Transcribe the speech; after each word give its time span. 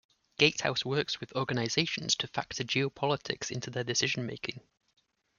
Gatehouse 0.39 0.83
works 0.83 1.19
with 1.19 1.31
organisations 1.35 2.15
to 2.15 2.25
factor 2.27 2.63
geopolitics 2.63 3.51
into 3.51 3.69
their 3.69 3.83
decision 3.83 4.25
making. 4.25 4.59